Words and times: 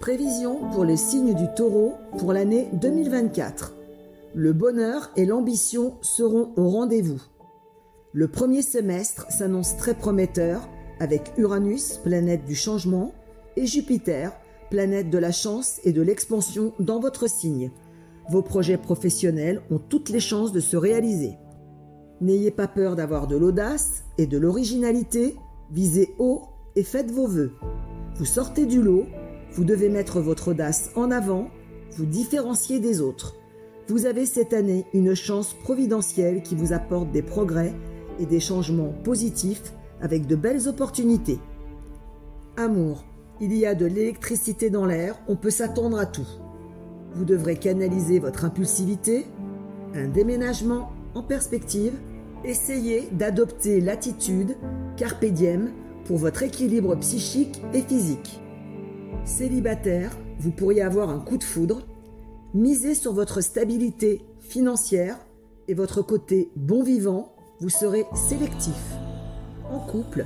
Prévision 0.00 0.60
pour 0.70 0.84
les 0.84 0.96
signes 0.96 1.34
du 1.34 1.46
taureau 1.56 1.94
pour 2.18 2.32
l'année 2.32 2.68
2024. 2.74 3.74
Le 4.32 4.52
bonheur 4.52 5.10
et 5.16 5.26
l'ambition 5.26 5.96
seront 6.02 6.52
au 6.56 6.68
rendez-vous. 6.68 7.20
Le 8.12 8.28
premier 8.28 8.62
semestre 8.62 9.26
s'annonce 9.28 9.76
très 9.76 9.94
prometteur 9.94 10.68
avec 11.00 11.32
Uranus, 11.36 11.98
planète 12.04 12.44
du 12.44 12.54
changement, 12.54 13.12
et 13.56 13.66
Jupiter, 13.66 14.32
planète 14.70 15.10
de 15.10 15.18
la 15.18 15.32
chance 15.32 15.80
et 15.82 15.92
de 15.92 16.02
l'expansion 16.02 16.72
dans 16.78 17.00
votre 17.00 17.28
signe. 17.28 17.72
Vos 18.30 18.42
projets 18.42 18.78
professionnels 18.78 19.62
ont 19.68 19.80
toutes 19.80 20.10
les 20.10 20.20
chances 20.20 20.52
de 20.52 20.60
se 20.60 20.76
réaliser. 20.76 21.36
N'ayez 22.20 22.52
pas 22.52 22.68
peur 22.68 22.94
d'avoir 22.94 23.26
de 23.26 23.36
l'audace 23.36 24.04
et 24.16 24.26
de 24.26 24.38
l'originalité, 24.38 25.34
visez 25.72 26.14
haut 26.18 26.42
et 26.76 26.84
faites 26.84 27.10
vos 27.10 27.26
vœux. 27.26 27.52
Vous 28.16 28.24
sortez 28.24 28.64
du 28.64 28.80
lot, 28.80 29.06
vous 29.52 29.64
devez 29.64 29.88
mettre 29.88 30.20
votre 30.20 30.48
audace 30.48 30.90
en 30.94 31.10
avant, 31.10 31.48
vous 31.92 32.06
différencier 32.06 32.80
des 32.80 33.00
autres. 33.00 33.36
Vous 33.88 34.06
avez 34.06 34.26
cette 34.26 34.52
année 34.52 34.84
une 34.92 35.14
chance 35.14 35.54
providentielle 35.54 36.42
qui 36.42 36.54
vous 36.54 36.72
apporte 36.72 37.10
des 37.10 37.22
progrès 37.22 37.74
et 38.20 38.26
des 38.26 38.40
changements 38.40 38.92
positifs 39.04 39.72
avec 40.00 40.26
de 40.26 40.36
belles 40.36 40.68
opportunités. 40.68 41.38
Amour, 42.56 43.04
il 43.40 43.54
y 43.54 43.66
a 43.66 43.74
de 43.74 43.86
l'électricité 43.86 44.68
dans 44.68 44.84
l'air, 44.84 45.18
on 45.28 45.36
peut 45.36 45.50
s'attendre 45.50 45.98
à 45.98 46.06
tout. 46.06 46.26
Vous 47.14 47.24
devrez 47.24 47.56
canaliser 47.56 48.18
votre 48.18 48.44
impulsivité, 48.44 49.26
un 49.94 50.08
déménagement 50.08 50.92
en 51.14 51.22
perspective, 51.22 51.94
essayez 52.44 53.08
d'adopter 53.12 53.80
l'attitude 53.80 54.56
carpe 54.96 55.24
diem 55.24 55.70
pour 56.04 56.18
votre 56.18 56.42
équilibre 56.42 56.94
psychique 56.96 57.62
et 57.72 57.82
physique. 57.82 58.40
Célibataire, 59.24 60.16
vous 60.38 60.50
pourriez 60.50 60.82
avoir 60.82 61.10
un 61.10 61.20
coup 61.20 61.36
de 61.36 61.44
foudre. 61.44 61.82
Misez 62.54 62.94
sur 62.94 63.12
votre 63.12 63.40
stabilité 63.40 64.22
financière 64.40 65.18
et 65.68 65.74
votre 65.74 66.02
côté 66.02 66.50
bon 66.56 66.82
vivant, 66.82 67.34
vous 67.60 67.68
serez 67.68 68.06
sélectif. 68.14 68.74
En 69.70 69.80
couple, 69.80 70.24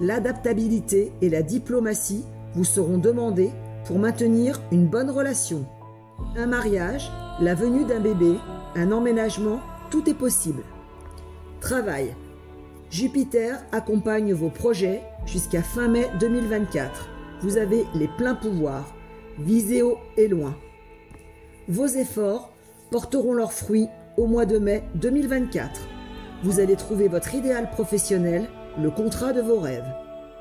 l'adaptabilité 0.00 1.12
et 1.22 1.28
la 1.28 1.42
diplomatie 1.42 2.24
vous 2.54 2.64
seront 2.64 2.98
demandées 2.98 3.50
pour 3.84 3.98
maintenir 3.98 4.60
une 4.72 4.86
bonne 4.86 5.10
relation. 5.10 5.66
Un 6.36 6.46
mariage, 6.46 7.10
la 7.40 7.54
venue 7.54 7.84
d'un 7.84 8.00
bébé, 8.00 8.36
un 8.74 8.90
emménagement, 8.90 9.60
tout 9.90 10.08
est 10.08 10.14
possible. 10.14 10.62
Travail. 11.60 12.14
Jupiter 12.90 13.64
accompagne 13.72 14.32
vos 14.32 14.50
projets 14.50 15.02
jusqu'à 15.26 15.62
fin 15.62 15.88
mai 15.88 16.08
2024. 16.20 17.08
Vous 17.44 17.58
avez 17.58 17.84
les 17.94 18.08
pleins 18.08 18.34
pouvoirs. 18.34 18.94
Haut 19.38 19.98
et 20.16 20.28
loin. 20.28 20.56
Vos 21.68 21.86
efforts 21.86 22.50
porteront 22.90 23.34
leurs 23.34 23.52
fruits 23.52 23.88
au 24.16 24.26
mois 24.26 24.46
de 24.46 24.56
mai 24.56 24.82
2024. 24.94 25.82
Vous 26.42 26.58
allez 26.58 26.74
trouver 26.74 27.06
votre 27.06 27.34
idéal 27.34 27.68
professionnel, 27.68 28.48
le 28.82 28.90
contrat 28.90 29.34
de 29.34 29.42
vos 29.42 29.60
rêves. 29.60 29.84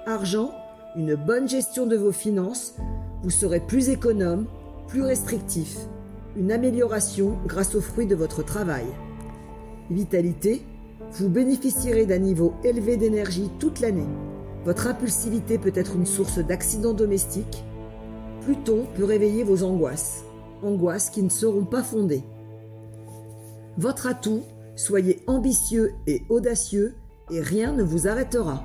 Argent, 0.05 0.53
une 0.95 1.15
bonne 1.15 1.49
gestion 1.49 1.87
de 1.87 1.97
vos 1.97 2.13
finances, 2.13 2.75
vous 3.21 3.31
serez 3.31 3.59
plus 3.59 3.89
économe, 3.89 4.45
plus 4.87 5.03
restrictif. 5.03 5.75
Une 6.37 6.53
amélioration 6.53 7.37
grâce 7.45 7.75
aux 7.75 7.81
fruits 7.81 8.07
de 8.07 8.15
votre 8.15 8.43
travail. 8.43 8.85
Vitalité, 9.91 10.61
vous 11.11 11.27
bénéficierez 11.27 12.05
d'un 12.05 12.19
niveau 12.19 12.53
élevé 12.63 12.95
d'énergie 12.95 13.49
toute 13.59 13.81
l'année. 13.81 14.07
Votre 14.65 14.87
impulsivité 14.87 15.57
peut 15.57 15.73
être 15.75 15.95
une 15.95 16.05
source 16.05 16.39
d'accidents 16.39 16.93
domestiques. 16.93 17.63
Pluton 18.41 18.85
peut 18.95 19.03
réveiller 19.03 19.43
vos 19.43 19.63
angoisses, 19.63 20.23
angoisses 20.61 21.09
qui 21.09 21.21
ne 21.21 21.29
seront 21.29 21.65
pas 21.65 21.83
fondées. 21.83 22.23
Votre 23.77 24.07
atout, 24.07 24.43
soyez 24.75 25.21
ambitieux 25.27 25.93
et 26.07 26.23
audacieux 26.29 26.95
et 27.31 27.41
rien 27.41 27.73
ne 27.73 27.83
vous 27.83 28.07
arrêtera. 28.07 28.63